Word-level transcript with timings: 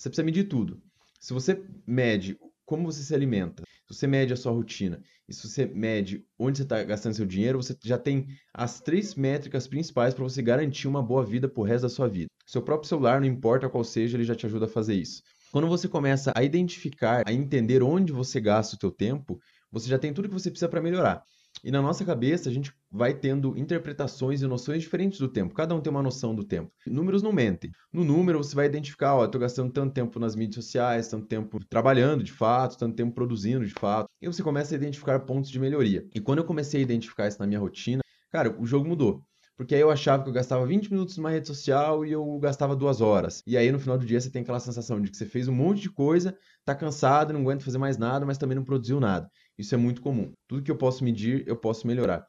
Você 0.00 0.08
precisa 0.08 0.24
medir 0.24 0.44
tudo. 0.44 0.80
Se 1.20 1.34
você 1.34 1.62
mede 1.86 2.34
como 2.64 2.90
você 2.90 3.02
se 3.02 3.14
alimenta, 3.14 3.64
se 3.86 3.94
você 3.94 4.06
mede 4.06 4.32
a 4.32 4.36
sua 4.36 4.50
rotina 4.50 5.02
e 5.28 5.34
se 5.34 5.46
você 5.46 5.66
mede 5.66 6.24
onde 6.38 6.56
você 6.56 6.62
está 6.62 6.82
gastando 6.82 7.12
seu 7.12 7.26
dinheiro, 7.26 7.62
você 7.62 7.76
já 7.84 7.98
tem 7.98 8.26
as 8.54 8.80
três 8.80 9.14
métricas 9.14 9.68
principais 9.68 10.14
para 10.14 10.24
você 10.24 10.40
garantir 10.40 10.88
uma 10.88 11.02
boa 11.02 11.22
vida 11.22 11.50
para 11.50 11.60
o 11.60 11.64
resto 11.64 11.82
da 11.82 11.90
sua 11.90 12.08
vida. 12.08 12.28
Seu 12.46 12.62
próprio 12.62 12.88
celular, 12.88 13.20
não 13.20 13.26
importa 13.26 13.68
qual 13.68 13.84
seja, 13.84 14.16
ele 14.16 14.24
já 14.24 14.34
te 14.34 14.46
ajuda 14.46 14.64
a 14.64 14.68
fazer 14.68 14.94
isso. 14.94 15.20
Quando 15.52 15.68
você 15.68 15.86
começa 15.86 16.32
a 16.34 16.42
identificar, 16.42 17.22
a 17.26 17.32
entender 17.32 17.82
onde 17.82 18.10
você 18.10 18.40
gasta 18.40 18.76
o 18.76 18.80
seu 18.80 18.90
tempo, 18.90 19.38
você 19.70 19.86
já 19.86 19.98
tem 19.98 20.14
tudo 20.14 20.28
que 20.28 20.34
você 20.34 20.50
precisa 20.50 20.68
para 20.70 20.80
melhorar. 20.80 21.22
E 21.62 21.70
na 21.70 21.82
nossa 21.82 22.04
cabeça, 22.04 22.48
a 22.48 22.52
gente 22.52 22.72
vai 22.90 23.14
tendo 23.14 23.56
interpretações 23.56 24.42
e 24.42 24.46
noções 24.46 24.82
diferentes 24.82 25.18
do 25.18 25.28
tempo. 25.28 25.54
Cada 25.54 25.74
um 25.74 25.80
tem 25.80 25.90
uma 25.90 26.02
noção 26.02 26.34
do 26.34 26.44
tempo. 26.44 26.72
Números 26.86 27.22
não 27.22 27.32
mentem. 27.32 27.70
No 27.92 28.04
número, 28.04 28.38
você 28.38 28.54
vai 28.54 28.66
identificar, 28.66 29.14
ó, 29.14 29.22
eu 29.22 29.26
estou 29.26 29.40
gastando 29.40 29.72
tanto 29.72 29.92
tempo 29.92 30.18
nas 30.18 30.34
mídias 30.34 30.64
sociais, 30.64 31.08
tanto 31.08 31.26
tempo 31.26 31.64
trabalhando 31.66 32.24
de 32.24 32.32
fato, 32.32 32.78
tanto 32.78 32.96
tempo 32.96 33.14
produzindo 33.14 33.64
de 33.66 33.74
fato. 33.74 34.08
E 34.20 34.26
você 34.26 34.42
começa 34.42 34.74
a 34.74 34.76
identificar 34.76 35.20
pontos 35.20 35.50
de 35.50 35.58
melhoria. 35.58 36.06
E 36.14 36.20
quando 36.20 36.38
eu 36.38 36.44
comecei 36.44 36.80
a 36.80 36.82
identificar 36.82 37.28
isso 37.28 37.38
na 37.38 37.46
minha 37.46 37.60
rotina, 37.60 38.02
cara, 38.30 38.54
o 38.58 38.66
jogo 38.66 38.88
mudou. 38.88 39.22
Porque 39.60 39.74
aí 39.74 39.82
eu 39.82 39.90
achava 39.90 40.22
que 40.22 40.28
eu 40.30 40.32
gastava 40.32 40.64
20 40.64 40.90
minutos 40.90 41.18
numa 41.18 41.28
rede 41.28 41.46
social 41.46 42.02
e 42.02 42.10
eu 42.10 42.38
gastava 42.38 42.74
duas 42.74 43.02
horas. 43.02 43.42
E 43.46 43.58
aí 43.58 43.70
no 43.70 43.78
final 43.78 43.98
do 43.98 44.06
dia 44.06 44.18
você 44.18 44.30
tem 44.30 44.40
aquela 44.40 44.58
sensação 44.58 44.98
de 45.02 45.10
que 45.10 45.16
você 45.18 45.26
fez 45.26 45.48
um 45.48 45.52
monte 45.52 45.82
de 45.82 45.90
coisa, 45.90 46.34
tá 46.64 46.74
cansado, 46.74 47.34
não 47.34 47.42
aguenta 47.42 47.62
fazer 47.62 47.76
mais 47.76 47.98
nada, 47.98 48.24
mas 48.24 48.38
também 48.38 48.56
não 48.56 48.64
produziu 48.64 48.98
nada. 48.98 49.30
Isso 49.58 49.74
é 49.74 49.76
muito 49.78 50.00
comum. 50.00 50.32
Tudo 50.48 50.62
que 50.62 50.70
eu 50.70 50.78
posso 50.78 51.04
medir, 51.04 51.44
eu 51.46 51.56
posso 51.56 51.86
melhorar. 51.86 52.26